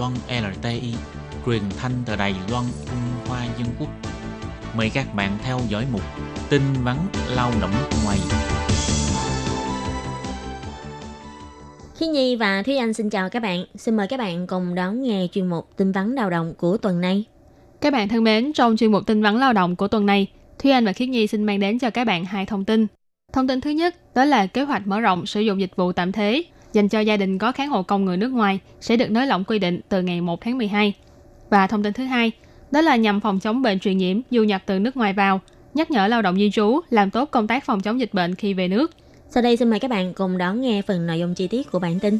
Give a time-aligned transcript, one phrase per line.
[0.00, 0.94] Loan LTI,
[1.46, 3.88] truyền thanh từ Đài Loan, Trung Hoa Dân Quốc.
[4.76, 6.00] Mời các bạn theo dõi mục
[6.50, 6.96] tin vắn
[7.36, 7.70] lao động
[8.04, 8.18] ngoài.
[11.96, 13.64] Khi Nhi và Thúy Anh xin chào các bạn.
[13.74, 17.00] Xin mời các bạn cùng đón nghe chuyên mục tin vắn lao động của tuần
[17.00, 17.24] này.
[17.80, 20.26] Các bạn thân mến, trong chuyên mục tin vắn lao động của tuần này,
[20.58, 22.86] Thúy Anh và Khiết Nhi xin mang đến cho các bạn hai thông tin.
[23.32, 26.12] Thông tin thứ nhất đó là kế hoạch mở rộng sử dụng dịch vụ tạm
[26.12, 29.26] thế dành cho gia đình có kháng hộ công người nước ngoài sẽ được nới
[29.26, 30.94] lỏng quy định từ ngày 1 tháng 12.
[31.50, 32.32] Và thông tin thứ hai,
[32.70, 35.40] đó là nhằm phòng chống bệnh truyền nhiễm du nhập từ nước ngoài vào,
[35.74, 38.54] nhắc nhở lao động di trú làm tốt công tác phòng chống dịch bệnh khi
[38.54, 38.90] về nước.
[39.30, 41.78] Sau đây xin mời các bạn cùng đón nghe phần nội dung chi tiết của
[41.78, 42.18] bản tin.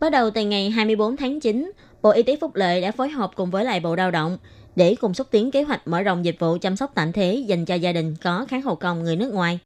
[0.00, 3.30] Bắt đầu từ ngày 24 tháng 9, Bộ Y tế Phúc Lợi đã phối hợp
[3.34, 4.38] cùng với lại Bộ Lao động
[4.76, 7.64] để cùng xúc tiến kế hoạch mở rộng dịch vụ chăm sóc tạm thế dành
[7.64, 9.58] cho gia đình có kháng hộ công người nước ngoài.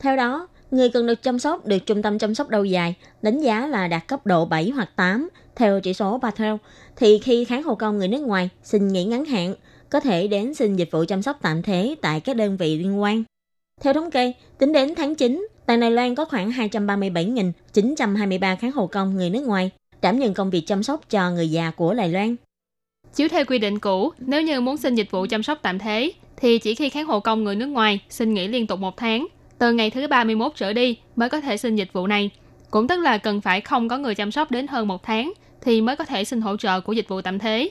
[0.00, 3.40] Theo đó, người cần được chăm sóc được trung tâm chăm sóc lâu dài đánh
[3.40, 6.54] giá là đạt cấp độ 7 hoặc 8 theo chỉ số Patel,
[6.96, 9.54] thì khi kháng hộ công người nước ngoài xin nghỉ ngắn hạn,
[9.90, 13.00] có thể đến xin dịch vụ chăm sóc tạm thế tại các đơn vị liên
[13.00, 13.24] quan.
[13.80, 18.86] Theo thống kê, tính đến tháng 9, tại Đài Loan có khoảng 237.923 kháng hộ
[18.86, 19.70] công người nước ngoài
[20.02, 22.36] đảm nhận công việc chăm sóc cho người già của Đài Loan.
[23.14, 26.12] Chiếu theo quy định cũ, nếu như muốn xin dịch vụ chăm sóc tạm thế,
[26.36, 29.26] thì chỉ khi kháng hộ công người nước ngoài xin nghỉ liên tục một tháng,
[29.58, 32.30] từ ngày thứ 31 trở đi mới có thể xin dịch vụ này.
[32.70, 35.80] Cũng tức là cần phải không có người chăm sóc đến hơn một tháng thì
[35.80, 37.70] mới có thể xin hỗ trợ của dịch vụ tạm thế.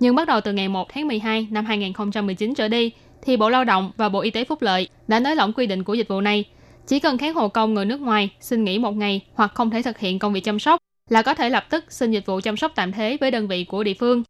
[0.00, 3.64] Nhưng bắt đầu từ ngày 1 tháng 12 năm 2019 trở đi, thì Bộ Lao
[3.64, 6.20] động và Bộ Y tế Phúc lợi đã nới lỏng quy định của dịch vụ
[6.20, 6.44] này.
[6.86, 9.82] Chỉ cần kháng hộ công người nước ngoài xin nghỉ một ngày hoặc không thể
[9.82, 12.56] thực hiện công việc chăm sóc là có thể lập tức xin dịch vụ chăm
[12.56, 14.22] sóc tạm thế với đơn vị của địa phương.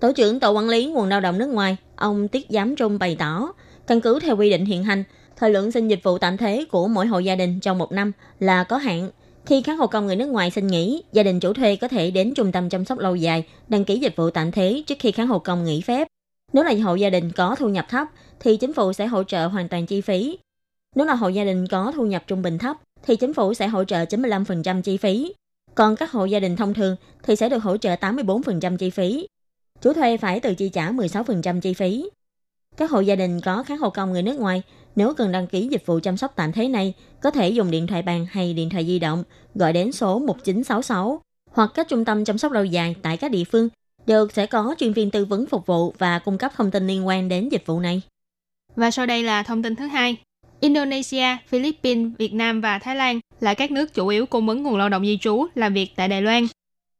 [0.00, 3.16] Tổ trưởng Tổ quản lý nguồn lao động nước ngoài, ông Tiết Giám Trung bày
[3.18, 3.52] tỏ,
[3.86, 5.04] căn cứ theo quy định hiện hành,
[5.36, 8.12] thời lượng xin dịch vụ tạm thế của mỗi hộ gia đình trong một năm
[8.40, 9.10] là có hạn.
[9.46, 12.10] Khi kháng hộ công người nước ngoài xin nghỉ, gia đình chủ thuê có thể
[12.10, 15.12] đến trung tâm chăm sóc lâu dài đăng ký dịch vụ tạm thế trước khi
[15.12, 16.08] kháng hộ công nghỉ phép.
[16.52, 18.08] Nếu là hộ gia đình có thu nhập thấp,
[18.40, 20.38] thì chính phủ sẽ hỗ trợ hoàn toàn chi phí.
[20.94, 22.76] Nếu là hộ gia đình có thu nhập trung bình thấp,
[23.06, 25.34] thì chính phủ sẽ hỗ trợ 95% chi phí.
[25.74, 29.28] Còn các hộ gia đình thông thường thì sẽ được hỗ trợ 84% chi phí.
[29.82, 32.10] Chủ thuê phải tự chi trả 16% chi phí.
[32.76, 34.62] Các hộ gia đình có kháng hộ công người nước ngoài
[34.96, 37.86] nếu cần đăng ký dịch vụ chăm sóc tạm thế này, có thể dùng điện
[37.86, 39.24] thoại bàn hay điện thoại di động
[39.54, 41.20] gọi đến số 1966
[41.50, 43.68] hoặc các trung tâm chăm sóc lâu dài tại các địa phương
[44.06, 47.06] đều sẽ có chuyên viên tư vấn phục vụ và cung cấp thông tin liên
[47.06, 48.02] quan đến dịch vụ này.
[48.76, 50.16] Và sau đây là thông tin thứ hai.
[50.60, 54.76] Indonesia, Philippines, Việt Nam và Thái Lan là các nước chủ yếu cung ứng nguồn
[54.76, 56.46] lao động di trú làm việc tại Đài Loan.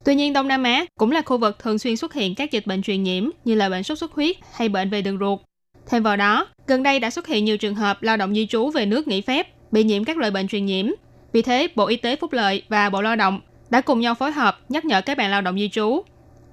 [0.05, 2.67] Tuy nhiên, Đông Nam Á cũng là khu vực thường xuyên xuất hiện các dịch
[2.67, 5.41] bệnh truyền nhiễm như là bệnh sốt xuất huyết hay bệnh về đường ruột.
[5.87, 8.71] Thêm vào đó, gần đây đã xuất hiện nhiều trường hợp lao động di trú
[8.71, 10.87] về nước nghỉ phép bị nhiễm các loại bệnh truyền nhiễm.
[11.33, 13.41] Vì thế, Bộ Y tế Phúc lợi và Bộ Lao động
[13.71, 16.03] đã cùng nhau phối hợp nhắc nhở các bạn lao động di trú.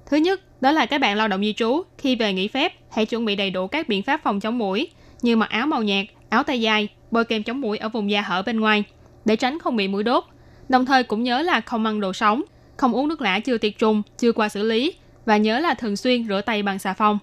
[0.06, 3.06] Thứ nhất, đó là các bạn lao động di trú khi về nghỉ phép hãy
[3.06, 4.88] chuẩn bị đầy đủ các biện pháp phòng chống mũi
[5.22, 8.20] như mặc áo màu nhạt, áo tay dài, bôi kem chống mũi ở vùng da
[8.20, 8.84] hở bên ngoài
[9.24, 10.24] để tránh không bị mũi đốt.
[10.68, 12.42] Đồng thời cũng nhớ là không ăn đồ sống,
[12.76, 14.94] không uống nước lã chưa tiệt trùng, chưa qua xử lý
[15.26, 17.18] và nhớ là thường xuyên rửa tay bằng xà phòng.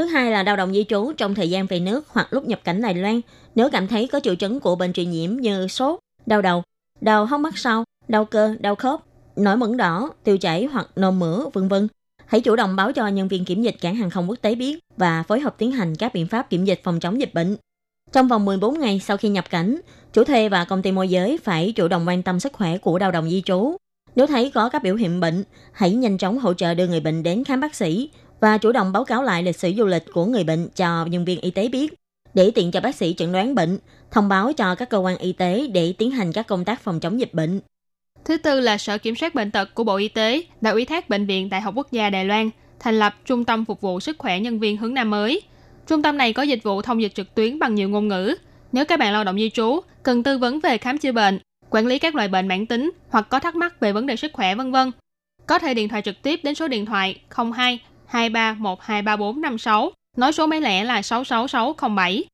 [0.00, 2.60] Thứ hai là lao động di trú trong thời gian về nước hoặc lúc nhập
[2.64, 3.20] cảnh Đài Loan,
[3.54, 6.62] nếu cảm thấy có triệu chứng của bệnh truyền nhiễm như sốt, đau đầu,
[7.00, 9.00] đau hốc mắt sau, đau cơ, đau khớp,
[9.36, 11.88] nổi mẩn đỏ, tiêu chảy hoặc nôn mửa, vân vân.
[12.26, 14.78] Hãy chủ động báo cho nhân viên kiểm dịch cảng hàng không quốc tế biết
[14.96, 17.56] và phối hợp tiến hành các biện pháp kiểm dịch phòng chống dịch bệnh.
[18.12, 19.80] Trong vòng 14 ngày sau khi nhập cảnh,
[20.12, 22.98] chủ thuê và công ty môi giới phải chủ động quan tâm sức khỏe của
[22.98, 23.76] lao động di trú.
[24.16, 27.22] Nếu thấy có các biểu hiện bệnh, hãy nhanh chóng hỗ trợ đưa người bệnh
[27.22, 30.26] đến khám bác sĩ và chủ động báo cáo lại lịch sử du lịch của
[30.26, 31.94] người bệnh cho nhân viên y tế biết
[32.34, 33.78] để tiện cho bác sĩ chẩn đoán bệnh,
[34.10, 37.00] thông báo cho các cơ quan y tế để tiến hành các công tác phòng
[37.00, 37.60] chống dịch bệnh.
[38.24, 41.08] Thứ tư là Sở Kiểm soát Bệnh tật của Bộ Y tế đã ủy thác
[41.08, 42.50] Bệnh viện Đại học Quốc gia Đài Loan
[42.80, 45.42] thành lập Trung tâm Phục vụ Sức khỏe Nhân viên hướng Nam mới.
[45.86, 48.34] Trung tâm này có dịch vụ thông dịch trực tuyến bằng nhiều ngôn ngữ.
[48.72, 51.38] Nếu các bạn lao động di trú cần tư vấn về khám chữa bệnh,
[51.70, 54.32] quản lý các loại bệnh mãn tính hoặc có thắc mắc về vấn đề sức
[54.32, 54.90] khỏe vân vân,
[55.46, 57.20] có thể điện thoại trực tiếp đến số điện thoại
[57.54, 57.80] 02
[58.12, 62.24] 23123456, nói số máy lẻ là 66607.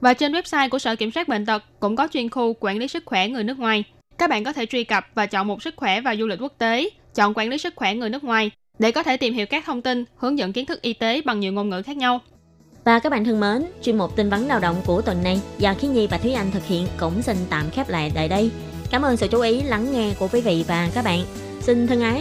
[0.00, 2.88] Và trên website của Sở Kiểm soát Bệnh tật cũng có chuyên khu quản lý
[2.88, 3.84] sức khỏe người nước ngoài.
[4.18, 6.52] Các bạn có thể truy cập và chọn một sức khỏe và du lịch quốc
[6.58, 9.64] tế, chọn quản lý sức khỏe người nước ngoài để có thể tìm hiểu các
[9.66, 12.20] thông tin, hướng dẫn kiến thức y tế bằng nhiều ngôn ngữ khác nhau.
[12.84, 15.74] Và các bạn thân mến, chuyên mục tin vấn lao động của tuần này do
[15.74, 18.50] Khí Nhi và Thúy Anh thực hiện cũng xin tạm khép lại tại đây.
[18.90, 21.20] Cảm ơn sự chú ý lắng nghe của quý vị và các bạn.
[21.60, 22.16] Xin thân ái